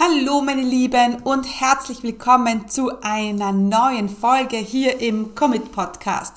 [0.00, 6.36] Hallo meine Lieben und herzlich willkommen zu einer neuen Folge hier im Commit Podcast.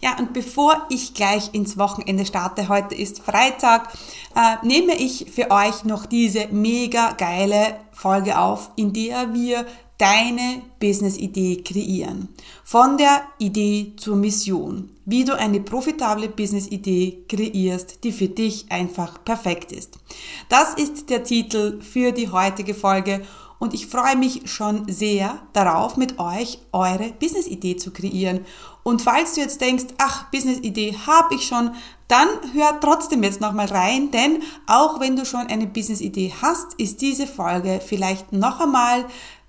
[0.00, 3.88] Ja, und bevor ich gleich ins Wochenende starte, heute ist Freitag,
[4.36, 9.66] äh, nehme ich für euch noch diese mega geile Folge auf, in der wir
[10.00, 12.28] deine Business-Idee kreieren.
[12.64, 14.90] Von der Idee zur Mission.
[15.04, 19.98] Wie du eine profitable Business-Idee kreierst, die für dich einfach perfekt ist.
[20.48, 23.20] Das ist der Titel für die heutige Folge
[23.60, 28.46] und ich freue mich schon sehr darauf, mit euch eure Business-Idee zu kreieren.
[28.82, 31.72] Und falls du jetzt denkst, ach, Business-Idee habe ich schon,
[32.08, 37.02] dann hör trotzdem jetzt nochmal rein, denn auch wenn du schon eine Business-Idee hast, ist
[37.02, 39.04] diese Folge vielleicht noch einmal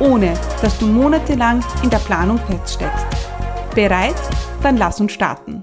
[0.00, 3.06] ohne dass du monatelang in der Planung feststeckst.
[3.74, 4.16] Bereit?
[4.62, 5.62] Dann lass uns starten.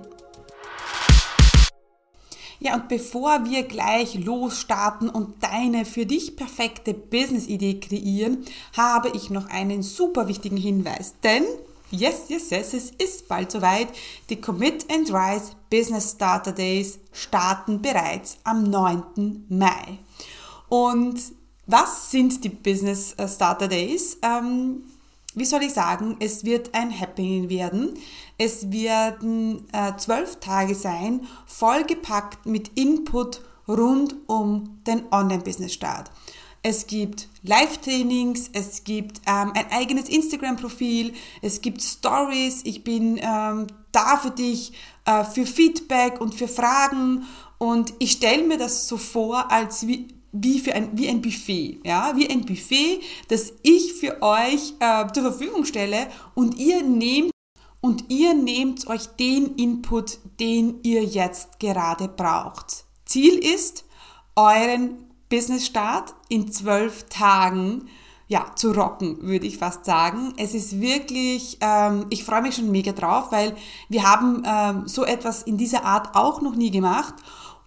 [2.59, 9.29] Ja, und bevor wir gleich losstarten und deine für dich perfekte Business-Idee kreieren, habe ich
[9.29, 11.13] noch einen super wichtigen Hinweis.
[11.23, 11.43] Denn,
[11.91, 13.89] yes, yes, yes, es ist bald soweit,
[14.29, 19.45] die Commit and Rise Business Starter Days starten bereits am 9.
[19.49, 19.99] Mai.
[20.67, 21.19] Und
[21.67, 24.17] was sind die Business äh, Starter Days?
[24.21, 24.83] Ähm,
[25.35, 27.93] wie soll ich sagen, es wird ein Happening werden.
[28.39, 36.09] Es werden äh, zwölf Tage sein, vollgepackt mit Input rund um den Online-Business-Start.
[36.63, 42.61] Es gibt Live-Trainings, es gibt ähm, ein eigenes Instagram-Profil, es gibt Stories.
[42.63, 44.73] Ich bin ähm, da für dich,
[45.05, 47.25] äh, für Feedback und für Fragen.
[47.57, 51.79] Und ich stelle mir das so vor, als wie, wie, für ein, wie ein Buffet,
[51.83, 57.31] ja, wie ein Buffet, das ich für euch äh, zur Verfügung stelle und ihr nehmt
[57.81, 62.85] und ihr nehmt euch den Input, den ihr jetzt gerade braucht.
[63.05, 63.85] Ziel ist,
[64.35, 67.87] euren Business-Start in zwölf Tagen
[68.27, 70.33] ja, zu rocken, würde ich fast sagen.
[70.37, 73.55] Es ist wirklich, ähm, ich freue mich schon mega drauf, weil
[73.87, 77.15] wir haben ähm, so etwas in dieser Art auch noch nie gemacht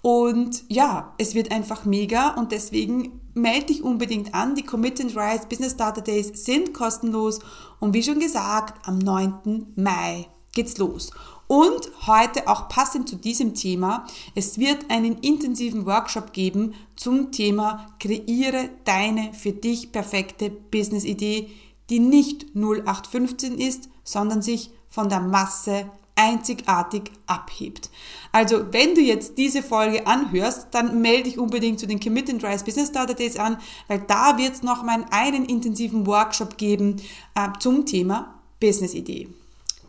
[0.03, 4.55] und ja, es wird einfach mega und deswegen melde dich unbedingt an.
[4.55, 7.41] Die Commit and Rise Business Starter Days sind kostenlos
[7.81, 9.75] und wie schon gesagt, am 9.
[9.77, 11.11] Mai geht's los.
[11.47, 17.89] Und heute auch passend zu diesem Thema, es wird einen intensiven Workshop geben zum Thema
[17.99, 21.51] Kreiere deine für dich perfekte Business-Idee,
[21.91, 27.91] die nicht 0815 ist, sondern sich von der Masse einzigartig abhebt.
[28.33, 32.45] Also, wenn du jetzt diese Folge anhörst, dann melde dich unbedingt zu den Commit and
[32.45, 36.97] Rise Business Starter Days an, weil da wird es noch mal einen intensiven Workshop geben
[37.35, 39.29] äh, zum Thema Business Idee.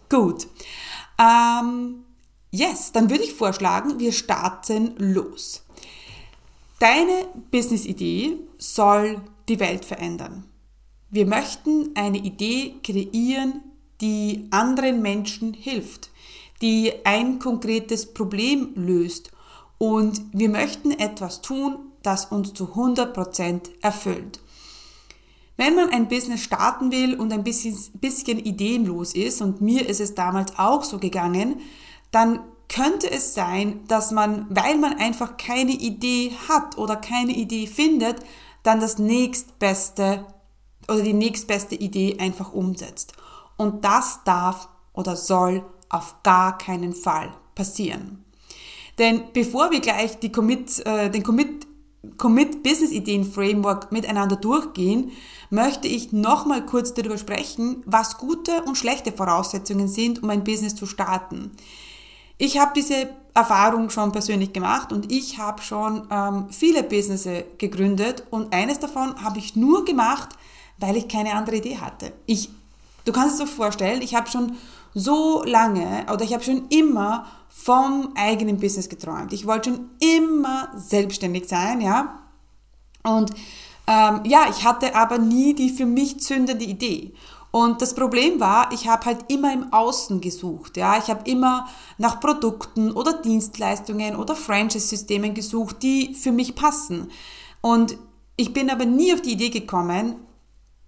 [0.09, 0.47] Gut.
[1.19, 2.03] Ähm,
[2.51, 5.63] yes, dann würde ich vorschlagen, wir starten los.
[6.79, 10.45] Deine Business Idee soll die Welt verändern.
[11.11, 13.61] Wir möchten eine Idee kreieren,
[13.99, 16.10] die anderen Menschen hilft
[16.61, 19.31] die ein konkretes Problem löst.
[19.77, 24.39] Und wir möchten etwas tun, das uns zu 100% erfüllt.
[25.57, 29.99] Wenn man ein Business starten will und ein bisschen, bisschen ideenlos ist, und mir ist
[29.99, 31.59] es damals auch so gegangen,
[32.11, 37.67] dann könnte es sein, dass man, weil man einfach keine Idee hat oder keine Idee
[37.67, 38.17] findet,
[38.63, 40.25] dann das nächstbeste
[40.87, 43.13] oder die nächstbeste Idee einfach umsetzt.
[43.57, 48.23] Und das darf oder soll auf gar keinen Fall passieren.
[48.97, 51.67] Denn bevor wir gleich die Commit, äh, den Commit,
[52.17, 55.11] Commit Business Ideen Framework miteinander durchgehen,
[55.49, 60.75] möchte ich nochmal kurz darüber sprechen, was gute und schlechte Voraussetzungen sind, um ein Business
[60.75, 61.51] zu starten.
[62.37, 68.23] Ich habe diese Erfahrung schon persönlich gemacht und ich habe schon ähm, viele Businesses gegründet
[68.31, 70.29] und eines davon habe ich nur gemacht,
[70.79, 72.13] weil ich keine andere Idee hatte.
[72.25, 72.49] Ich,
[73.05, 74.57] du kannst es dir vorstellen, ich habe schon
[74.93, 79.33] so lange oder ich habe schon immer vom eigenen Business geträumt.
[79.33, 82.19] Ich wollte schon immer selbstständig sein, ja.
[83.03, 83.31] Und
[83.87, 87.13] ähm, ja, ich hatte aber nie die für mich zündende Idee.
[87.51, 90.77] Und das Problem war, ich habe halt immer im Außen gesucht.
[90.77, 91.67] Ja, ich habe immer
[91.97, 97.11] nach Produkten oder Dienstleistungen oder Franchise-Systemen gesucht, die für mich passen.
[97.59, 97.97] Und
[98.37, 100.15] ich bin aber nie auf die Idee gekommen,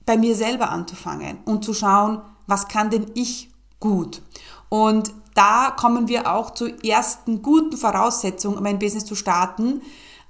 [0.06, 3.53] bei mir selber anzufangen und zu schauen, was kann denn ich
[3.84, 4.22] gut?
[4.70, 9.82] Und da kommen wir auch zur ersten guten Voraussetzung, um ein Business zu starten.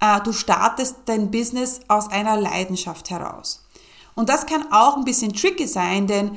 [0.02, 3.64] Äh, du startest dein Business aus einer Leidenschaft heraus.
[4.16, 6.36] Und das kann auch ein bisschen tricky sein, denn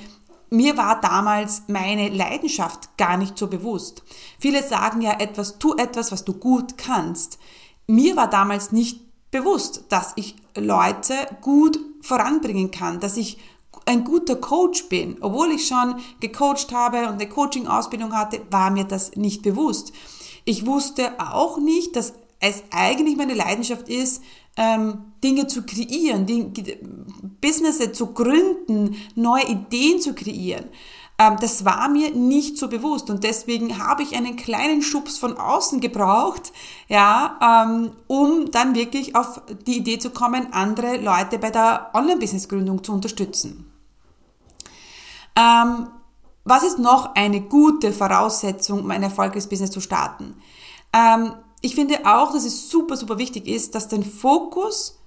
[0.50, 4.02] mir war damals meine Leidenschaft gar nicht so bewusst.
[4.38, 7.38] Viele sagen ja etwas, tu etwas, was du gut kannst.
[7.86, 13.38] Mir war damals nicht bewusst, dass ich Leute gut voranbringen kann, dass ich
[13.86, 15.16] ein guter Coach bin.
[15.20, 19.92] Obwohl ich schon gecoacht habe und eine Coaching-Ausbildung hatte, war mir das nicht bewusst.
[20.44, 24.22] Ich wusste auch nicht, dass es eigentlich meine Leidenschaft ist,
[24.56, 26.26] ähm, Dinge zu kreieren,
[27.40, 30.66] Business zu gründen, neue Ideen zu kreieren.
[31.18, 35.36] Ähm, das war mir nicht so bewusst und deswegen habe ich einen kleinen Schubs von
[35.36, 36.52] außen gebraucht,
[36.88, 42.84] ja, ähm, um dann wirklich auf die Idee zu kommen, andere Leute bei der Online-Business-Gründung
[42.84, 43.75] zu unterstützen.
[45.36, 45.88] Ähm,
[46.44, 50.34] was ist noch eine gute Voraussetzung, um ein erfolgreiches Business zu starten?
[50.92, 54.98] Ähm, ich finde auch, dass es super, super wichtig ist, dass dein Fokus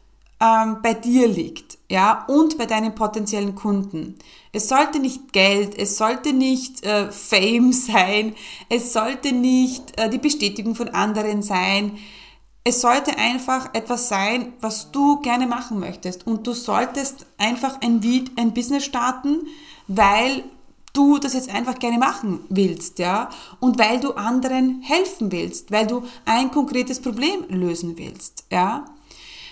[0.41, 4.17] ähm, bei dir liegt, ja, und bei deinen potenziellen Kunden.
[4.51, 8.35] Es sollte nicht Geld, es sollte nicht äh, Fame sein,
[8.69, 11.97] es sollte nicht äh, die Bestätigung von anderen sein.
[12.63, 16.27] Es sollte einfach etwas sein, was du gerne machen möchtest.
[16.27, 18.01] Und du solltest einfach ein,
[18.35, 19.47] ein Business starten,
[19.89, 20.43] weil
[20.93, 25.85] du das jetzt einfach gerne machen willst, ja, und weil du anderen helfen willst, weil
[25.85, 28.85] du ein konkretes Problem lösen willst, ja.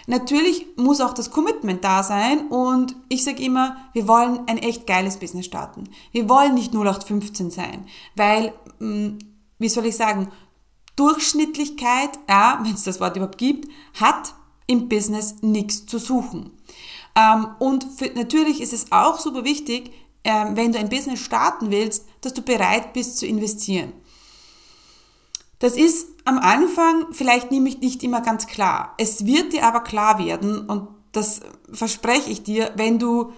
[0.10, 4.88] Natürlich muss auch das Commitment da sein und ich sage immer, wir wollen ein echt
[4.88, 5.90] geiles Business starten.
[6.14, 7.86] Wir wollen nicht 0815 sein,
[8.16, 9.18] weil, mm,
[9.60, 10.30] wie soll ich sagen,
[10.96, 13.70] Durchschnittlichkeit, ja, wenn es das Wort überhaupt gibt,
[14.00, 14.34] hat
[14.66, 16.52] im Business nichts zu suchen.
[17.16, 19.92] Ähm, und für, natürlich ist es auch super wichtig,
[20.28, 23.94] wenn du ein Business starten willst, dass du bereit bist zu investieren.
[25.60, 28.94] Das ist am Anfang vielleicht nämlich nicht immer ganz klar.
[28.98, 31.42] Es wird dir aber klar werden und das
[31.72, 33.32] verspreche ich dir, wenn du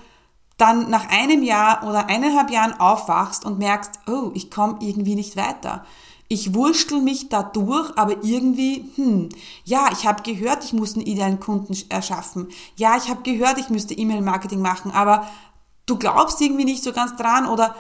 [0.57, 5.38] dann nach einem Jahr oder eineinhalb Jahren aufwachst und merkst, oh, ich komme irgendwie nicht
[5.38, 5.86] weiter.
[6.27, 9.30] Ich wurschtel mich da durch, aber irgendwie, hm,
[9.63, 12.50] ja, ich habe gehört, ich muss einen idealen Kunden erschaffen.
[12.75, 15.27] Ja, ich habe gehört, ich müsste E-Mail-Marketing machen, aber
[15.89, 17.75] du glaubst irgendwie nicht so ganz dran oder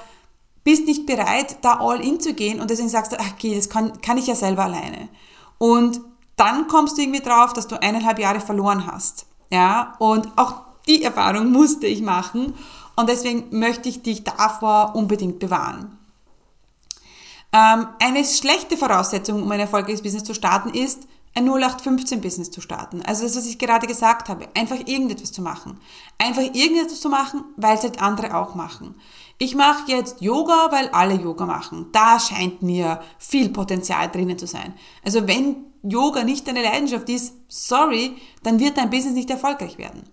[0.63, 3.69] bist nicht bereit, da all in zu gehen und deswegen sagst du, ach, okay, das
[3.69, 5.09] kann, kann ich ja selber alleine.
[5.57, 6.01] Und
[6.35, 9.25] dann kommst du irgendwie drauf, dass du eineinhalb Jahre verloren hast.
[9.51, 12.53] Ja, und auch die Erfahrung musste ich machen
[12.95, 15.97] und deswegen möchte ich dich davor unbedingt bewahren.
[17.51, 21.07] Ähm, eine schlechte Voraussetzung, um ein erfolgreiches Business zu starten, ist,
[21.39, 23.01] ein 0815-Business zu starten.
[23.01, 25.79] Also das, was ich gerade gesagt habe, einfach irgendetwas zu machen.
[26.17, 28.95] Einfach irgendetwas zu machen, weil es halt andere auch machen.
[29.37, 31.87] Ich mache jetzt Yoga, weil alle Yoga machen.
[31.91, 34.73] Da scheint mir viel Potenzial drinnen zu sein.
[35.03, 40.03] Also wenn Yoga nicht deine Leidenschaft ist, sorry, dann wird dein Business nicht erfolgreich werden.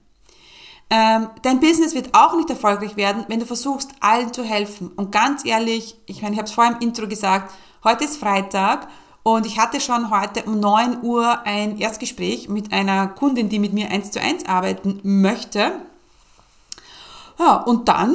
[0.88, 4.92] Ähm, dein Business wird auch nicht erfolgreich werden, wenn du versuchst, allen zu helfen.
[4.94, 7.52] Und ganz ehrlich, ich meine, ich habe es vorher im Intro gesagt,
[7.82, 8.86] heute ist Freitag
[9.26, 13.72] und ich hatte schon heute um 9 Uhr ein Erstgespräch mit einer Kundin, die mit
[13.72, 15.72] mir eins zu eins arbeiten möchte.
[17.36, 18.14] Ja, und dann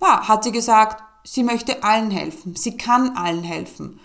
[0.00, 2.54] ja, hat sie gesagt, sie möchte allen helfen.
[2.54, 3.98] Sie kann allen helfen.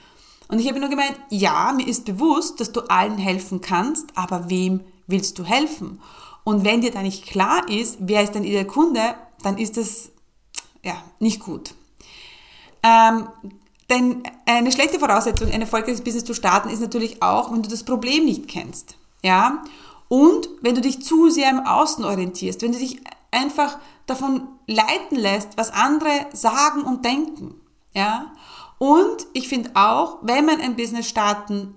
[0.48, 4.50] Und ich habe nur gemeint, ja, mir ist bewusst, dass du allen helfen kannst, aber
[4.50, 6.02] wem willst du helfen?
[6.44, 10.10] Und wenn dir da nicht klar ist, wer ist dein idealer Kunde, dann ist das
[10.84, 11.76] ja nicht gut.
[12.82, 13.28] Ähm,
[13.90, 17.84] denn eine schlechte Voraussetzung, ein erfolgreiches Business zu starten, ist natürlich auch, wenn du das
[17.84, 18.98] Problem nicht kennst.
[19.24, 19.64] Ja?
[20.08, 23.02] Und wenn du dich zu sehr im Außen orientierst, wenn du dich
[23.32, 27.56] einfach davon leiten lässt, was andere sagen und denken.
[27.94, 28.34] Ja?
[28.78, 31.76] Und ich finde auch, wenn man ein Business starten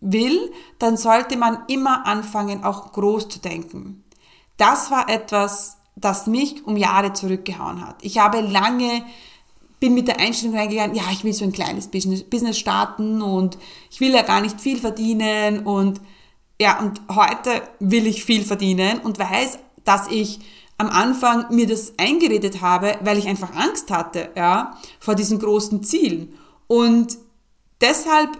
[0.00, 4.04] will, dann sollte man immer anfangen, auch groß zu denken.
[4.56, 7.96] Das war etwas, das mich um Jahre zurückgehauen hat.
[8.02, 9.04] Ich habe lange
[9.84, 13.58] bin mit der Einstellung reingegangen, ja, ich will so ein kleines Business starten und
[13.90, 16.00] ich will ja gar nicht viel verdienen und
[16.58, 20.40] ja, und heute will ich viel verdienen und weiß, dass ich
[20.78, 25.82] am Anfang mir das eingeredet habe, weil ich einfach Angst hatte, ja, vor diesen großen
[25.82, 26.32] Zielen.
[26.66, 27.18] Und
[27.82, 28.30] deshalb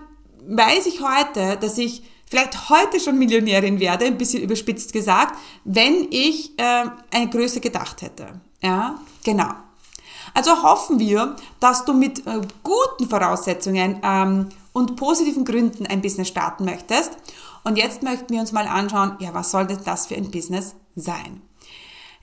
[0.49, 6.07] weiß ich heute, dass ich vielleicht heute schon Millionärin werde, ein bisschen überspitzt gesagt, wenn
[6.11, 8.41] ich äh, eine Größe gedacht hätte.
[8.63, 9.53] Ja, genau.
[10.35, 16.29] Also hoffen wir, dass du mit äh, guten Voraussetzungen ähm, und positiven Gründen ein Business
[16.29, 17.13] starten möchtest.
[17.63, 20.75] Und jetzt möchten wir uns mal anschauen, ja, was soll denn das für ein Business
[20.97, 21.41] sein?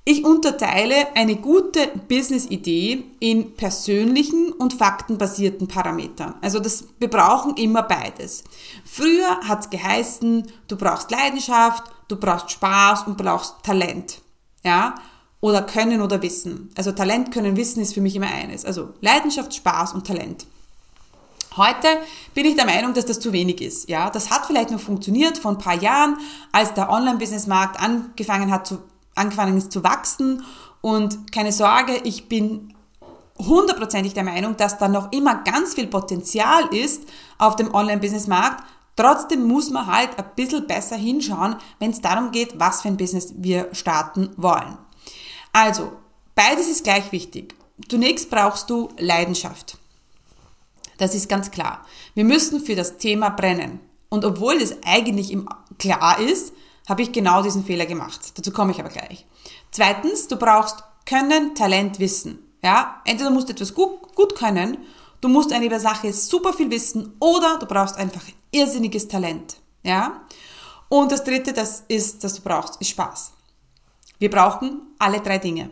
[0.03, 6.35] Ich unterteile eine gute Business-Idee in persönlichen und faktenbasierten Parametern.
[6.41, 8.43] Also das, wir brauchen immer beides.
[8.83, 14.21] Früher hat es geheißen, du brauchst Leidenschaft, du brauchst Spaß und brauchst Talent.
[14.63, 14.95] Ja?
[15.41, 16.69] Oder Können oder Wissen.
[16.77, 18.63] Also Talent, Können, Wissen ist für mich immer eines.
[18.63, 20.45] Also Leidenschaft, Spaß und Talent.
[21.57, 21.87] Heute
[22.33, 23.89] bin ich der Meinung, dass das zu wenig ist.
[23.89, 26.17] Ja, das hat vielleicht noch funktioniert vor ein paar Jahren,
[26.53, 28.79] als der Online-Business-Markt angefangen hat zu
[29.15, 30.43] angefangen ist zu wachsen.
[30.81, 32.73] Und keine Sorge, ich bin
[33.37, 37.03] hundertprozentig der Meinung, dass da noch immer ganz viel Potenzial ist
[37.37, 38.63] auf dem Online-Business-Markt.
[38.95, 42.97] Trotzdem muss man halt ein bisschen besser hinschauen, wenn es darum geht, was für ein
[42.97, 44.77] Business wir starten wollen.
[45.53, 45.91] Also,
[46.35, 47.55] beides ist gleich wichtig.
[47.87, 49.77] Zunächst brauchst du Leidenschaft.
[50.97, 51.85] Das ist ganz klar.
[52.13, 53.79] Wir müssen für das Thema brennen.
[54.09, 55.35] Und obwohl das eigentlich
[55.79, 56.53] klar ist,
[56.87, 58.37] habe ich genau diesen Fehler gemacht.
[58.37, 59.25] Dazu komme ich aber gleich.
[59.71, 62.39] Zweitens, du brauchst Können, Talent, Wissen.
[62.63, 64.77] Ja, entweder musst du etwas gut, gut können,
[65.19, 69.57] du musst eine über Sache super viel wissen oder du brauchst einfach irrsinniges Talent.
[69.83, 70.21] Ja,
[70.89, 73.31] und das dritte, das ist, das du brauchst, ist Spaß.
[74.21, 75.71] Wir brauchen alle drei Dinge.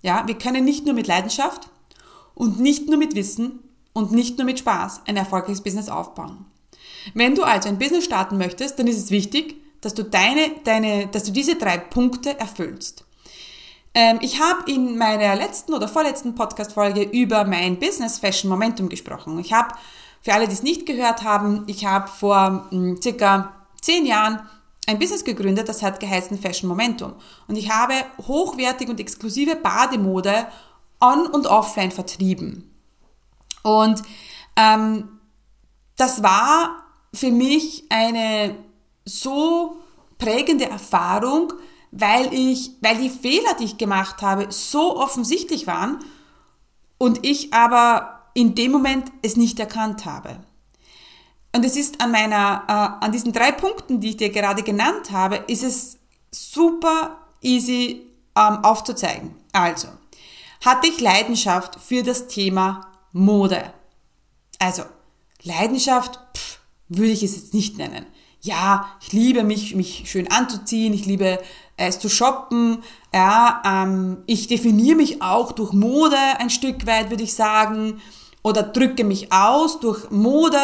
[0.00, 1.68] Ja, wir können nicht nur mit Leidenschaft
[2.36, 3.58] und nicht nur mit Wissen
[3.92, 6.46] und nicht nur mit Spaß ein erfolgreiches Business aufbauen.
[7.14, 11.08] Wenn du also ein Business starten möchtest, dann ist es wichtig, dass du deine, deine,
[11.08, 13.04] dass du diese drei Punkte erfüllst.
[13.92, 19.36] Ähm, ich habe in meiner letzten oder vorletzten Podcast-Folge über mein Business Fashion Momentum gesprochen.
[19.40, 19.74] Ich habe,
[20.22, 24.48] für alle, die es nicht gehört haben, ich habe vor mh, hm, circa zehn Jahren
[24.90, 27.14] ein Business gegründet, das hat geheißen Fashion Momentum.
[27.48, 27.94] Und ich habe
[28.26, 30.46] hochwertige und exklusive Bademode
[31.00, 32.74] on- und offline vertrieben.
[33.62, 34.02] Und
[34.56, 35.20] ähm,
[35.96, 38.56] das war für mich eine
[39.04, 39.76] so
[40.18, 41.52] prägende Erfahrung,
[41.90, 45.98] weil ich, weil die Fehler, die ich gemacht habe, so offensichtlich waren
[46.98, 50.36] und ich aber in dem Moment es nicht erkannt habe.
[51.52, 55.10] Und es ist an meiner, äh, an diesen drei Punkten, die ich dir gerade genannt
[55.10, 55.98] habe, ist es
[56.30, 59.34] super easy ähm, aufzuzeigen.
[59.52, 59.88] Also,
[60.64, 63.72] hatte ich Leidenschaft für das Thema Mode.
[64.58, 64.84] Also,
[65.42, 68.06] Leidenschaft pff, würde ich es jetzt nicht nennen
[68.42, 71.38] ja, ich liebe mich, mich schön anzuziehen, ich liebe
[71.76, 77.22] es zu shoppen, ja, ähm, ich definiere mich auch durch Mode ein Stück weit, würde
[77.22, 78.00] ich sagen,
[78.42, 80.58] oder drücke mich aus durch Mode,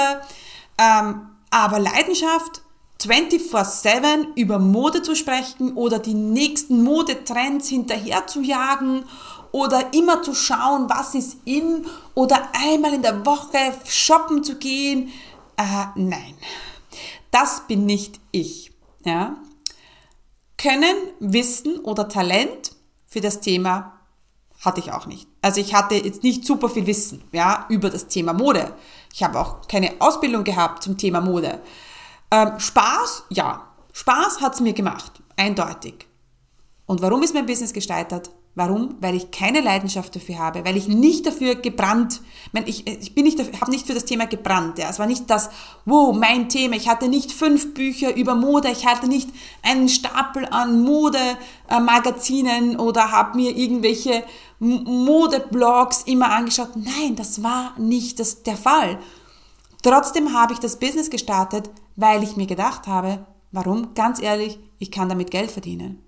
[0.78, 2.62] ähm, aber Leidenschaft
[3.00, 9.04] 24/7 über Mode zu sprechen oder die nächsten Modetrends hinterher zu jagen
[9.52, 15.12] oder immer zu schauen, was ist in oder einmal in der Woche shoppen zu gehen,
[15.56, 16.34] äh, nein.
[17.30, 18.72] Das bin nicht ich.
[19.04, 19.36] Ja?
[20.58, 22.72] Können, Wissen oder Talent
[23.06, 24.00] für das Thema
[24.60, 25.28] hatte ich auch nicht.
[25.46, 28.74] Also ich hatte jetzt nicht super viel Wissen ja, über das Thema Mode.
[29.14, 31.60] Ich habe auch keine Ausbildung gehabt zum Thema Mode.
[32.32, 33.68] Ähm, Spaß, ja.
[33.92, 36.08] Spaß hat es mir gemacht, eindeutig.
[36.86, 38.28] Und warum ist mein Business gescheitert?
[38.56, 38.96] Warum?
[39.00, 42.22] Weil ich keine Leidenschaft dafür habe, weil ich nicht dafür gebrannt,
[42.64, 44.78] ich, ich bin nicht, habe nicht für das Thema gebrannt.
[44.78, 44.88] Ja.
[44.88, 45.50] Es war nicht das,
[45.84, 46.74] wow, mein Thema.
[46.74, 49.28] Ich hatte nicht fünf Bücher über Mode, ich hatte nicht
[49.62, 54.24] einen Stapel an Modemagazinen oder habe mir irgendwelche
[54.58, 56.76] Modeblogs immer angeschaut.
[56.76, 58.98] Nein, das war nicht das, der Fall.
[59.82, 63.92] Trotzdem habe ich das Business gestartet, weil ich mir gedacht habe, warum?
[63.92, 66.05] Ganz ehrlich, ich kann damit Geld verdienen.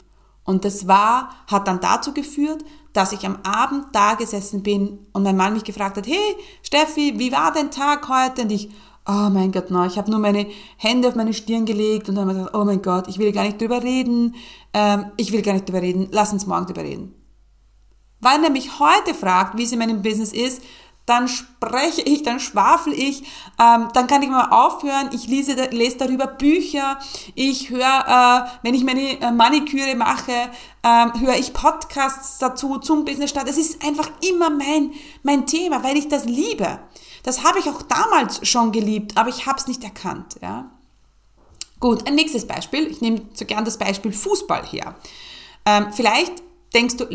[0.48, 2.64] Und das war, hat dann dazu geführt,
[2.94, 7.18] dass ich am Abend da gesessen bin und mein Mann mich gefragt hat, hey Steffi,
[7.18, 8.40] wie war dein Tag heute?
[8.44, 8.70] Und ich,
[9.06, 10.46] oh mein Gott, no, ich habe nur meine
[10.78, 13.30] Hände auf meine Stirn gelegt und dann habe ich gesagt, oh mein Gott, ich will
[13.30, 14.36] gar nicht drüber reden,
[14.72, 17.14] ähm, ich will gar nicht drüber reden, lass uns morgen drüber reden.
[18.20, 20.62] Weil er mich heute fragt, wie es in meinem Business ist,
[21.08, 23.22] dann spreche ich, dann schwafel ich,
[23.58, 26.98] ähm, dann kann ich mal aufhören, ich lese, lese darüber Bücher,
[27.34, 27.80] ich höre,
[28.46, 30.32] äh, wenn ich meine äh, Maniküre mache,
[30.82, 33.48] ähm, höre ich Podcasts dazu zum Business Start.
[33.48, 36.78] Es ist einfach immer mein, mein Thema, weil ich das liebe.
[37.22, 40.36] Das habe ich auch damals schon geliebt, aber ich habe es nicht erkannt.
[40.42, 40.70] Ja?
[41.80, 42.86] Gut, ein nächstes Beispiel.
[42.86, 44.94] Ich nehme so gern das Beispiel Fußball her.
[45.64, 46.34] Ähm, vielleicht
[46.74, 47.06] denkst du,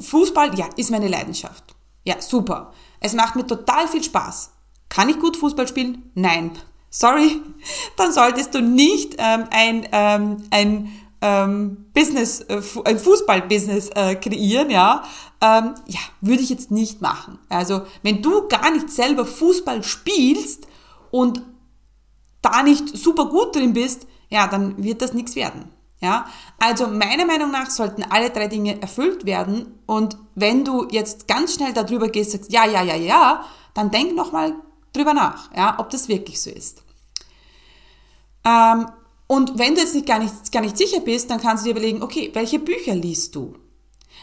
[0.00, 1.74] Fußball, ja, ist meine Leidenschaft.
[2.04, 2.72] Ja, super.
[3.02, 4.52] Es macht mir total viel Spaß.
[4.88, 6.10] Kann ich gut Fußball spielen?
[6.14, 6.52] Nein.
[6.88, 7.42] Sorry,
[7.96, 14.70] dann solltest du nicht ähm, ein, ähm, ein ähm, Business, äh, ein Fußballbusiness äh, kreieren,
[14.70, 15.02] ja.
[15.40, 17.38] Ähm, ja, würde ich jetzt nicht machen.
[17.48, 20.68] Also, wenn du gar nicht selber Fußball spielst
[21.10, 21.42] und
[22.40, 25.71] da nicht super gut drin bist, ja, dann wird das nichts werden.
[26.02, 26.26] Ja,
[26.58, 29.78] also meiner Meinung nach sollten alle drei Dinge erfüllt werden.
[29.86, 34.16] Und wenn du jetzt ganz schnell darüber gehst, sagst, ja, ja, ja, ja, dann denk
[34.16, 34.52] nochmal
[34.92, 36.82] drüber nach, ja, ob das wirklich so ist.
[38.44, 38.88] Ähm,
[39.28, 41.78] und wenn du jetzt nicht gar, nicht gar nicht sicher bist, dann kannst du dir
[41.78, 43.54] überlegen, okay, welche Bücher liest du?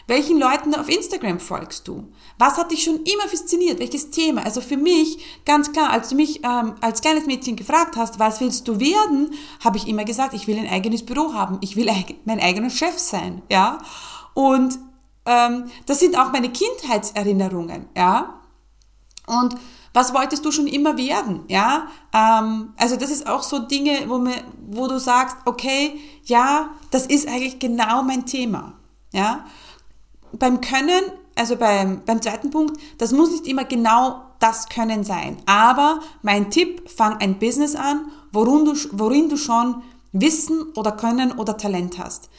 [0.09, 2.11] Welchen Leuten auf Instagram folgst du?
[2.39, 3.77] Was hat dich schon immer fasziniert?
[3.77, 4.43] Welches Thema?
[4.43, 8.41] Also für mich, ganz klar, als du mich ähm, als kleines Mädchen gefragt hast, was
[8.41, 9.29] willst du werden,
[9.63, 11.59] habe ich immer gesagt, ich will ein eigenes Büro haben.
[11.61, 11.91] Ich will
[12.25, 13.43] mein eigener Chef sein.
[13.51, 13.77] Ja?
[14.33, 14.79] Und
[15.27, 17.87] ähm, das sind auch meine Kindheitserinnerungen.
[17.95, 18.41] Ja?
[19.27, 19.57] Und
[19.93, 21.43] was wolltest du schon immer werden?
[21.49, 26.71] Ja, ähm, also das ist auch so Dinge, wo, mir, wo du sagst, okay, ja,
[26.89, 28.73] das ist eigentlich genau mein Thema.
[29.11, 29.45] Ja,
[30.33, 31.03] beim Können,
[31.35, 35.37] also beim, beim zweiten Punkt, das muss nicht immer genau das Können sein.
[35.45, 41.31] Aber mein Tipp, fang ein Business an, worin du, worin du schon Wissen oder Können
[41.33, 42.29] oder Talent hast.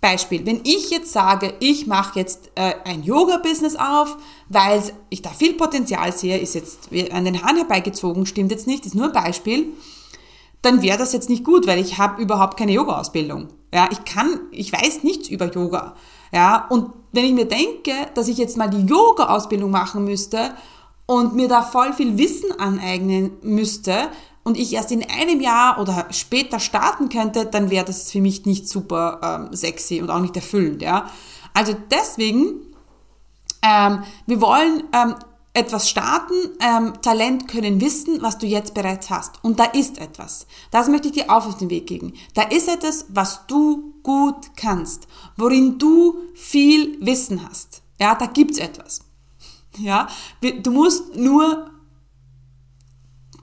[0.00, 4.16] Beispiel, wenn ich jetzt sage, ich mache jetzt äh, ein Yoga-Business auf,
[4.48, 4.80] weil
[5.10, 8.94] ich da viel Potenzial sehe, ist jetzt an den Haaren herbeigezogen, stimmt jetzt nicht, ist
[8.94, 9.72] nur ein Beispiel,
[10.62, 13.48] dann wäre das jetzt nicht gut, weil ich habe überhaupt keine Yoga-Ausbildung.
[13.74, 15.96] Ja, ich kann, ich weiß nichts über Yoga.
[16.32, 20.54] Ja, und wenn ich mir denke, dass ich jetzt mal die Yoga-Ausbildung machen müsste
[21.06, 24.08] und mir da voll viel Wissen aneignen müsste
[24.44, 28.46] und ich erst in einem Jahr oder später starten könnte, dann wäre das für mich
[28.46, 30.82] nicht super ähm, sexy und auch nicht erfüllend.
[30.82, 31.10] Ja?
[31.54, 32.60] Also deswegen,
[33.62, 35.14] ähm, wir wollen ähm,
[35.54, 39.42] etwas starten, ähm, Talent können wissen, was du jetzt bereits hast.
[39.42, 40.46] Und da ist etwas.
[40.70, 42.14] Das möchte ich dir auf den Weg geben.
[42.34, 47.82] Da ist etwas, was du gut kannst, worin du viel Wissen hast.
[48.00, 49.00] Ja, da gibt's etwas.
[49.76, 50.08] Ja,
[50.40, 51.70] du musst nur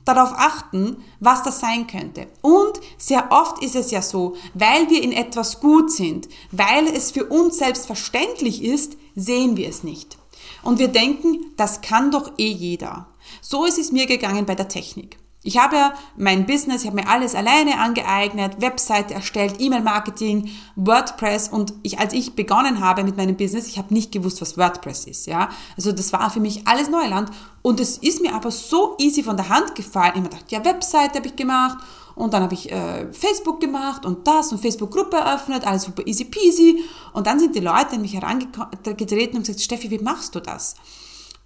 [0.06, 2.26] darauf achten, was das sein könnte.
[2.42, 7.12] Und sehr oft ist es ja so, weil wir in etwas gut sind, weil es
[7.12, 10.18] für uns selbstverständlich ist, sehen wir es nicht.
[10.64, 13.08] Und wir denken, das kann doch eh jeder.
[13.40, 15.20] So ist es mir gegangen bei der Technik.
[15.46, 21.50] Ich habe ja mein Business, ich habe mir alles alleine angeeignet, Webseite erstellt, E-Mail-Marketing, WordPress
[21.50, 25.06] und ich, als ich begonnen habe mit meinem Business, ich habe nicht gewusst, was WordPress
[25.06, 25.50] ist, ja.
[25.78, 27.30] Also das war für mich alles Neuland
[27.62, 30.14] und es ist mir aber so easy von der Hand gefallen.
[30.16, 31.78] Ich habe gedacht, ja, Webseite habe ich gemacht
[32.16, 36.26] und dann habe ich äh, Facebook gemacht und das und Facebook-Gruppe eröffnet, alles super easy
[36.26, 40.40] peasy und dann sind die Leute an mich herangetreten und gesagt, Steffi, wie machst du
[40.40, 40.74] das?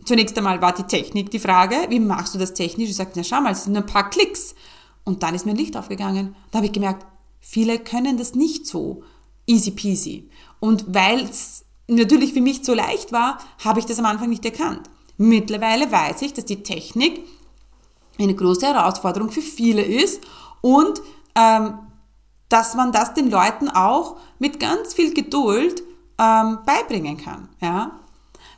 [0.06, 2.90] Zunächst einmal war die Technik die Frage, wie machst du das technisch?
[2.90, 4.56] Ich sagte, na schau mal, es sind nur ein paar Klicks.
[5.04, 6.36] Und dann ist mir ein Licht aufgegangen.
[6.52, 7.06] Da habe ich gemerkt,
[7.40, 9.04] viele können das nicht so
[9.46, 10.30] easy peasy.
[10.60, 14.46] Und weil es natürlich für mich so leicht war, habe ich das am Anfang nicht
[14.46, 14.90] erkannt.
[15.18, 17.26] Mittlerweile weiß ich, dass die Technik
[18.18, 20.22] eine große Herausforderung für viele ist
[20.62, 21.02] und
[21.36, 21.80] ähm,
[22.50, 25.84] dass man das den Leuten auch mit ganz viel Geduld
[26.18, 27.50] ähm, beibringen kann.
[27.62, 28.00] Ja?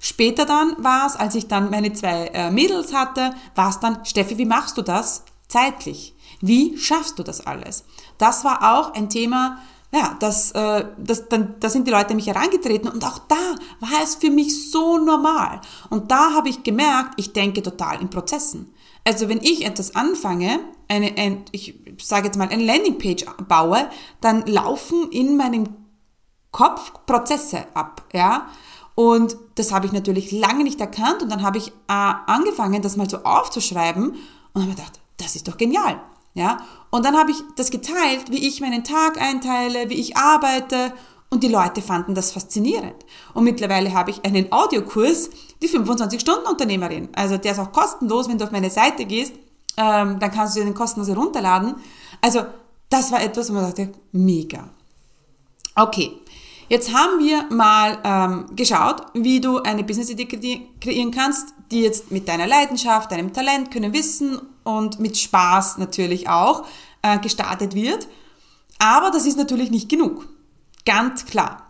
[0.03, 4.03] Später dann war es, als ich dann meine zwei äh, Mädels hatte, war es dann,
[4.03, 6.15] Steffi, wie machst du das zeitlich?
[6.41, 7.85] Wie schaffst du das alles?
[8.17, 9.59] Das war auch ein Thema,
[9.93, 14.01] ja, das, äh, das, dann, da sind die Leute mich herangetreten und auch da war
[14.03, 15.61] es für mich so normal.
[15.91, 18.73] Und da habe ich gemerkt, ich denke total in Prozessen.
[19.03, 23.87] Also wenn ich etwas anfange, eine, ein, ich sage jetzt mal, eine Landingpage baue,
[24.19, 25.75] dann laufen in meinem
[26.51, 28.47] Kopf Prozesse ab, ja.
[28.95, 32.97] Und das habe ich natürlich lange nicht erkannt und dann habe ich äh, angefangen, das
[32.97, 34.15] mal so aufzuschreiben
[34.53, 36.01] und habe gedacht, das ist doch genial.
[36.33, 36.57] Ja?
[36.89, 40.93] Und dann habe ich das geteilt, wie ich meinen Tag einteile, wie ich arbeite
[41.29, 42.95] und die Leute fanden das faszinierend.
[43.33, 45.29] Und mittlerweile habe ich einen Audiokurs,
[45.61, 47.09] die 25-Stunden-Unternehmerin.
[47.13, 49.33] Also der ist auch kostenlos, wenn du auf meine Seite gehst,
[49.77, 51.75] ähm, dann kannst du dir den kostenlos herunterladen.
[52.21, 52.41] Also
[52.89, 54.69] das war etwas, wo man dachte, mega.
[55.75, 56.19] Okay,
[56.71, 62.29] Jetzt haben wir mal ähm, geschaut, wie du eine Business-Idee kreieren kannst, die jetzt mit
[62.29, 66.65] deiner Leidenschaft, deinem Talent, können Wissen und mit Spaß natürlich auch
[67.01, 68.07] äh, gestartet wird.
[68.79, 70.29] Aber das ist natürlich nicht genug.
[70.85, 71.67] Ganz klar.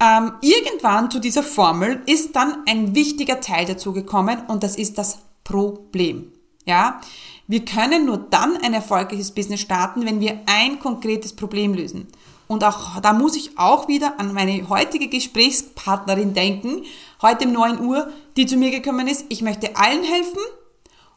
[0.00, 4.98] Ähm, irgendwann zu dieser Formel ist dann ein wichtiger Teil dazu gekommen und das ist
[4.98, 6.32] das Problem.
[6.66, 7.00] Ja,
[7.46, 12.08] wir können nur dann ein erfolgreiches Business starten, wenn wir ein konkretes Problem lösen.
[12.46, 16.82] Und auch da muss ich auch wieder an meine heutige Gesprächspartnerin denken,
[17.22, 19.24] heute um 9 Uhr, die zu mir gekommen ist.
[19.28, 20.40] Ich möchte allen helfen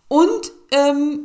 [0.08, 1.20] und ähm,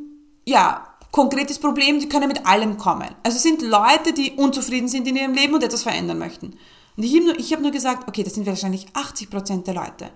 [0.45, 3.09] ja, konkretes Problem, die können mit allem kommen.
[3.23, 6.59] Also es sind Leute, die unzufrieden sind in ihrem Leben und etwas verändern möchten.
[6.97, 10.11] Und ich habe nur, hab nur gesagt, okay, das sind wahrscheinlich 80 Prozent der Leute.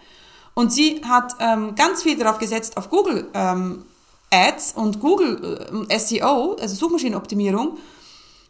[0.55, 3.85] Und sie hat ähm, ganz viel darauf gesetzt, auf Google ähm,
[4.31, 7.79] Ads und Google äh, SEO, also Suchmaschinenoptimierung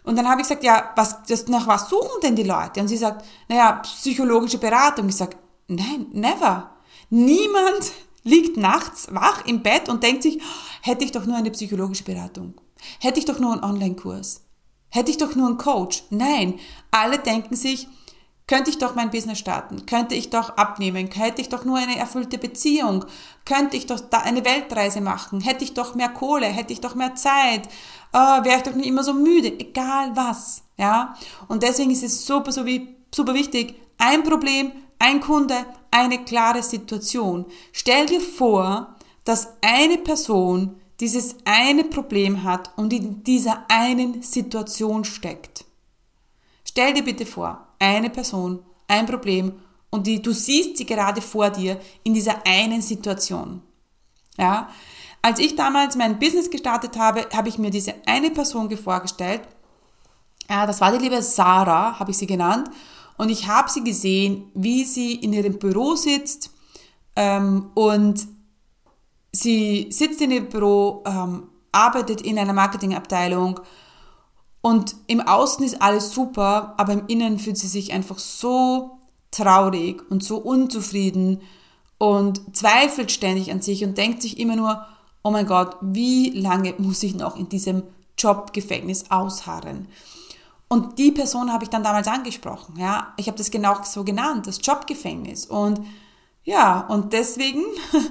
[0.07, 2.81] Und dann habe ich gesagt, ja, was, das, nach was suchen denn die Leute?
[2.81, 5.09] Und sie sagt, naja, psychologische Beratung.
[5.09, 6.71] Ich sage, nein, never.
[7.11, 7.93] Niemand
[8.23, 10.41] liegt nachts wach im Bett und denkt sich,
[10.81, 12.55] hätte ich doch nur eine psychologische Beratung.
[13.01, 14.43] Hätte ich doch nur einen Online-Kurs.
[14.91, 16.05] Hätte ich doch nur einen Coach.
[16.11, 16.61] Nein,
[16.93, 17.89] alle denken sich,
[18.49, 19.87] könnte ich doch mein Business starten?
[19.87, 21.11] Könnte ich doch abnehmen?
[21.11, 23.05] Hätte ich doch nur eine erfüllte Beziehung?
[23.45, 25.41] Könnte ich doch da eine Weltreise machen?
[25.41, 26.47] Hätte ich doch mehr Kohle?
[26.47, 27.67] Hätte ich doch mehr Zeit?
[28.13, 29.49] Äh, Wäre ich doch nicht immer so müde?
[29.59, 31.17] Egal was, ja?
[31.49, 32.71] Und deswegen ist es super, super,
[33.13, 33.75] super wichtig.
[33.99, 35.57] Ein Problem, ein Kunde,
[35.91, 37.47] eine klare Situation.
[37.73, 45.05] Stell dir vor, dass eine Person dieses eine Problem hat und in dieser einen Situation
[45.05, 45.65] steckt.
[46.65, 49.53] Stell dir bitte vor, eine Person, ein Problem
[49.91, 53.63] und die, du siehst sie gerade vor dir in dieser einen Situation.
[54.37, 54.69] Ja?
[55.23, 59.43] Als ich damals mein Business gestartet habe, habe ich mir diese eine Person vorgestellt.
[60.49, 62.71] Ja, das war die liebe Sarah, habe ich sie genannt.
[63.17, 66.51] Und ich habe sie gesehen, wie sie in ihrem Büro sitzt
[67.17, 68.29] ähm, und
[69.33, 73.61] sie sitzt in ihrem Büro, ähm, arbeitet in einer Marketingabteilung
[74.67, 78.99] und im Außen ist alles super, aber im Innen fühlt sie sich einfach so
[79.31, 81.41] traurig und so unzufrieden
[81.99, 84.85] und zweifelt ständig an sich und denkt sich immer nur,
[85.23, 87.85] oh mein Gott, wie lange muss ich noch in diesem
[88.19, 89.87] Jobgefängnis ausharren?
[90.67, 92.75] Und die Person habe ich dann damals angesprochen.
[92.77, 95.47] Ja, ich habe das genau so genannt, das Jobgefängnis.
[95.47, 95.81] Und
[96.47, 97.65] ja, und deswegen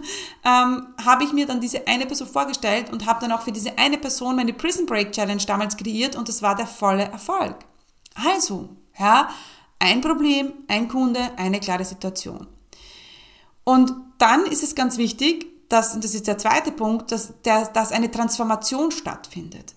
[0.44, 3.78] ähm, habe ich mir dann diese eine Person vorgestellt und habe dann auch für diese
[3.78, 7.56] eine Person meine Prison Break Challenge damals kreiert und das war der volle Erfolg.
[8.14, 8.68] Also,
[9.00, 9.30] ja,
[9.80, 12.46] ein Problem, ein Kunde, eine klare Situation.
[13.64, 17.66] Und dann ist es ganz wichtig, dass, und das ist der zweite Punkt, dass, der,
[17.68, 19.76] dass eine Transformation stattfindet.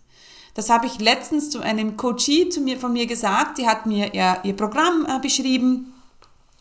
[0.54, 3.58] Das habe ich letztens zu einem Coachie zu mir, von mir gesagt.
[3.58, 5.94] Die hat mir ihr, ihr Programm äh, beschrieben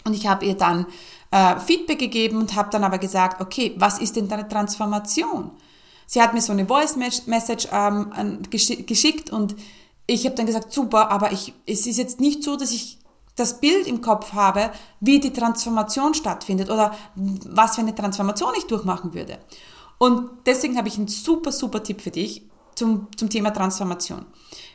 [0.05, 0.85] und ich habe ihr dann
[1.31, 5.51] äh, Feedback gegeben und habe dann aber gesagt, okay, was ist denn deine Transformation?
[6.05, 9.55] Sie hat mir so eine Voice Message ähm, geschickt und
[10.05, 12.97] ich habe dann gesagt, super, aber ich, es ist jetzt nicht so, dass ich
[13.35, 18.65] das Bild im Kopf habe, wie die Transformation stattfindet oder was für eine Transformation ich
[18.65, 19.37] durchmachen würde.
[19.97, 22.43] Und deswegen habe ich einen super, super Tipp für dich
[22.75, 24.25] zum, zum Thema Transformation.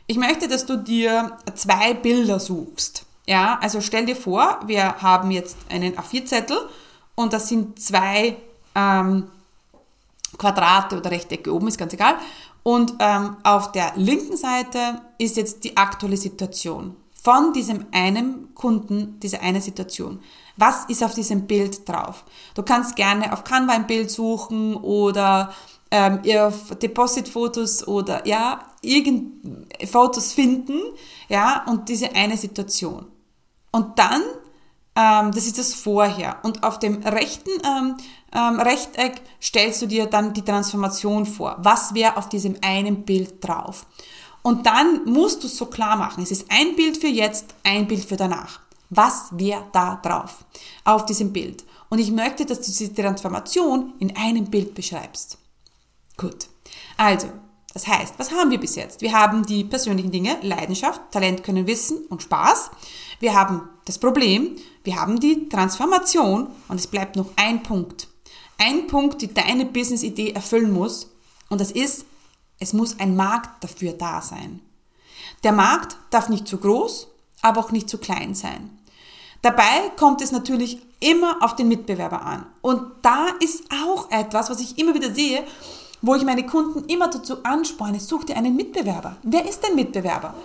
[0.07, 3.05] Ich möchte, dass du dir zwei Bilder suchst.
[3.25, 6.57] Ja, also stell dir vor, wir haben jetzt einen A4-Zettel
[7.15, 8.35] und das sind zwei
[8.75, 9.29] ähm,
[10.37, 12.15] Quadrate oder Rechtecke oben, ist ganz egal.
[12.63, 19.19] Und ähm, auf der linken Seite ist jetzt die aktuelle Situation von diesem einen Kunden,
[19.21, 20.19] diese eine Situation.
[20.57, 22.25] Was ist auf diesem Bild drauf?
[22.53, 25.53] Du kannst gerne auf Canva ein Bild suchen oder
[25.89, 29.33] ähm, auf Deposit-Fotos oder ja, irgend
[29.89, 30.79] Fotos finden,
[31.29, 33.05] ja, und diese eine Situation.
[33.73, 34.21] Und dann,
[34.95, 36.37] ähm, das ist das Vorher.
[36.43, 37.97] Und auf dem rechten ähm,
[38.31, 41.57] ähm, Rechteck stellst du dir dann die Transformation vor.
[41.59, 43.85] Was wäre auf diesem einen Bild drauf?
[44.43, 46.23] Und dann musst du es so klar machen.
[46.23, 48.59] Es ist ein Bild für jetzt, ein Bild für danach.
[48.89, 50.45] Was wäre da drauf
[50.83, 51.63] auf diesem Bild?
[51.89, 55.37] Und ich möchte, dass du diese Transformation in einem Bild beschreibst.
[56.17, 56.47] Gut.
[56.97, 57.27] Also,
[57.73, 59.01] das heißt, was haben wir bis jetzt?
[59.01, 62.69] Wir haben die persönlichen Dinge, Leidenschaft, Talent, Können, Wissen und Spaß.
[63.19, 68.07] Wir haben das Problem, wir haben die Transformation und es bleibt noch ein Punkt.
[68.59, 71.09] Ein Punkt, die deine Business-Idee erfüllen muss
[71.49, 72.05] und das ist,
[72.59, 74.61] es muss ein Markt dafür da sein.
[75.43, 77.07] Der Markt darf nicht zu groß,
[77.41, 78.77] aber auch nicht zu klein sein.
[79.41, 82.45] Dabei kommt es natürlich immer auf den Mitbewerber an.
[82.61, 85.43] Und da ist auch etwas, was ich immer wieder sehe,
[86.03, 89.15] wo ich meine Kunden immer dazu ansporne, such dir einen Mitbewerber.
[89.23, 90.35] Wer ist dein Mitbewerber?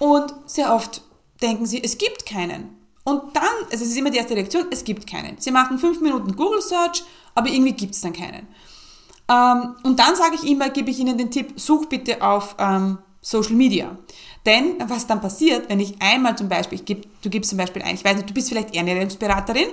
[0.00, 1.02] Und sehr oft
[1.40, 2.76] denken sie, es gibt keinen.
[3.04, 5.36] Und dann, also es ist immer die erste Reaktion, es gibt keinen.
[5.38, 8.48] Sie machen fünf Minuten Google Search, aber irgendwie gibt es dann keinen.
[9.28, 12.98] Ähm, und dann sage ich immer, gebe ich ihnen den Tipp, such bitte auf ähm,
[13.20, 13.96] Social Media.
[14.44, 17.82] Denn was dann passiert, wenn ich einmal zum Beispiel, ich geb, du gibst zum Beispiel
[17.82, 19.68] ein, ich weiß nicht, du bist vielleicht Ernährungsberaterin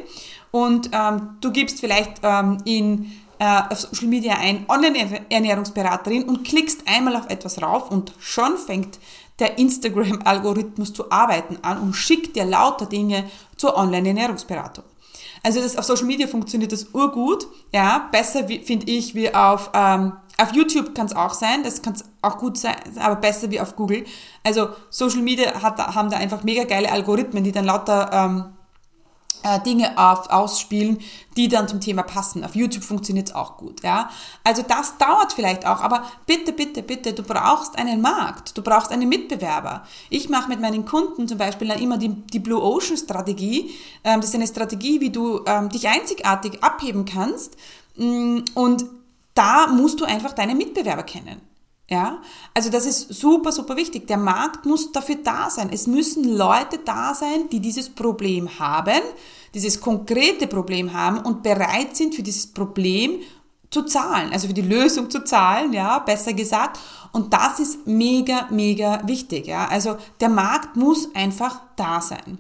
[0.51, 7.15] und ähm, du gibst vielleicht ähm, in auf Social Media ein, Online-Ernährungsberaterin und klickst einmal
[7.15, 8.99] auf etwas rauf und schon fängt
[9.39, 14.83] der Instagram-Algorithmus zu arbeiten an und schickt dir lauter Dinge zur Online-Ernährungsberatung.
[15.43, 20.13] Also das, auf Social Media funktioniert das urgut, ja, besser finde ich wie auf, ähm,
[20.37, 23.75] auf YouTube kann es auch sein, das kann auch gut sein, aber besser wie auf
[23.75, 24.05] Google.
[24.43, 28.60] Also Social Media hat, haben da einfach mega geile Algorithmen, die dann lauter ähm, äh,
[29.65, 30.99] Dinge auf, ausspielen,
[31.35, 32.43] die dann zum Thema passen.
[32.43, 34.09] Auf YouTube funktioniert es auch gut, ja.
[34.43, 38.91] Also das dauert vielleicht auch, aber bitte, bitte, bitte, du brauchst einen Markt, du brauchst
[38.91, 39.83] einen Mitbewerber.
[40.09, 43.71] Ich mache mit meinen Kunden zum Beispiel dann immer die, die Blue Ocean Strategie.
[44.03, 47.55] Ähm, das ist eine Strategie, wie du ähm, dich einzigartig abheben kannst.
[47.95, 48.85] Mm, und
[49.33, 51.41] da musst du einfach deine Mitbewerber kennen.
[51.91, 52.19] Ja,
[52.53, 54.07] also das ist super, super wichtig.
[54.07, 55.69] Der Markt muss dafür da sein.
[55.73, 59.01] Es müssen Leute da sein, die dieses Problem haben,
[59.53, 63.19] dieses konkrete Problem haben und bereit sind, für dieses Problem
[63.71, 66.79] zu zahlen, also für die Lösung zu zahlen, ja, besser gesagt.
[67.11, 69.67] Und das ist mega, mega wichtig, ja.
[69.67, 72.37] Also der Markt muss einfach da sein.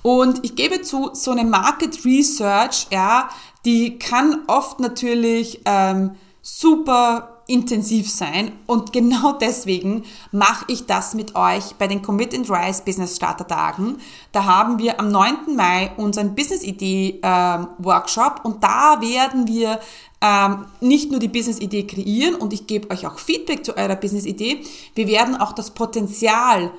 [0.00, 3.28] Und ich gebe zu, so eine Market Research, ja,
[3.66, 11.34] die kann oft natürlich ähm, super intensiv sein und genau deswegen mache ich das mit
[11.34, 13.96] euch bei den Commit and Rise Business Starter Tagen.
[14.30, 15.56] Da haben wir am 9.
[15.56, 19.80] Mai unseren Business Idee ähm, Workshop und da werden wir
[20.20, 23.96] ähm, nicht nur die Business Idee kreieren und ich gebe euch auch Feedback zu eurer
[23.96, 24.62] Business Idee,
[24.94, 26.70] wir werden auch das Potenzial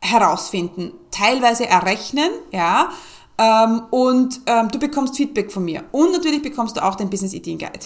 [0.00, 2.90] herausfinden, teilweise errechnen, ja,
[3.40, 5.82] ähm, und ähm, du bekommst Feedback von mir.
[5.92, 7.80] Und natürlich bekommst du auch den Business Ideen Guide.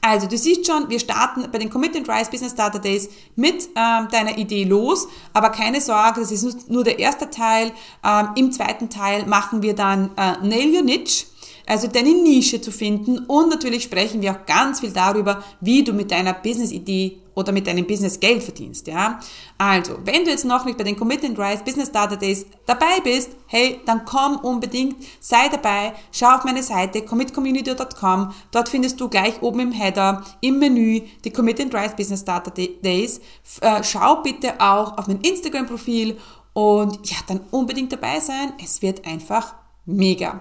[0.00, 3.68] Also, du siehst schon, wir starten bei den Commit and Rise Business Starter Days mit
[3.74, 5.08] ähm, deiner Idee los.
[5.32, 7.72] Aber keine Sorge, das ist nur der erste Teil.
[8.04, 11.26] Ähm, Im zweiten Teil machen wir dann äh, Nail Your Niche
[11.66, 15.92] also deine Nische zu finden und natürlich sprechen wir auch ganz viel darüber, wie du
[15.92, 19.20] mit deiner Business-Idee oder mit deinem Business Geld verdienst, ja.
[19.58, 23.00] Also, wenn du jetzt noch nicht bei den Commit and Rise Business Starter Days dabei
[23.04, 29.08] bist, hey, dann komm unbedingt, sei dabei, schau auf meine Seite commitcommunity.com, dort findest du
[29.08, 33.20] gleich oben im Header, im Menü die Commit and Rise Business Starter Days.
[33.60, 36.16] Äh, schau bitte auch auf mein Instagram-Profil
[36.54, 38.54] und ja, dann unbedingt dabei sein.
[38.62, 40.40] Es wird einfach mega.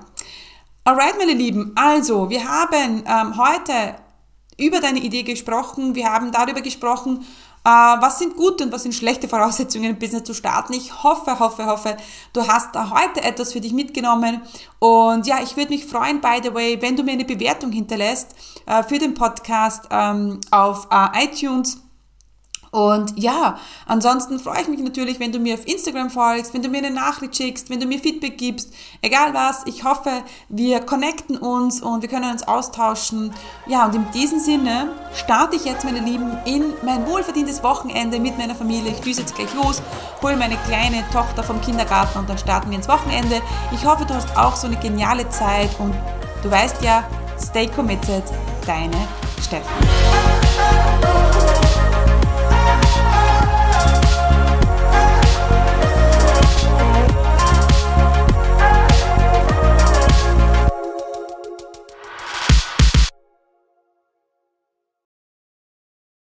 [0.88, 3.96] Alright, meine Lieben, also wir haben ähm, heute
[4.56, 7.26] über deine Idee gesprochen, wir haben darüber gesprochen,
[7.64, 10.74] äh, was sind gute und was sind schlechte Voraussetzungen im Business zu starten.
[10.74, 11.98] Ich hoffe, hoffe, hoffe,
[12.34, 14.44] du hast da heute etwas für dich mitgenommen.
[14.78, 18.36] Und ja, ich würde mich freuen, by the way, wenn du mir eine Bewertung hinterlässt
[18.68, 21.80] äh, für den Podcast ähm, auf äh, iTunes
[22.76, 26.68] und ja, ansonsten freue ich mich natürlich, wenn du mir auf Instagram folgst, wenn du
[26.68, 29.62] mir eine Nachricht schickst, wenn du mir Feedback gibst, egal was.
[29.66, 30.10] Ich hoffe,
[30.50, 33.32] wir connecten uns und wir können uns austauschen.
[33.66, 38.38] Ja, und in diesem Sinne starte ich jetzt, meine Lieben, in mein wohlverdientes Wochenende mit
[38.38, 38.92] meiner Familie.
[38.92, 39.82] Ich düse jetzt gleich los,
[40.22, 43.42] hole meine kleine Tochter vom Kindergarten und dann starten wir ins Wochenende.
[43.72, 45.94] Ich hoffe, du hast auch so eine geniale Zeit und
[46.44, 47.08] du weißt ja,
[47.40, 48.24] stay committed,
[48.66, 48.98] deine
[49.42, 49.64] Steffi.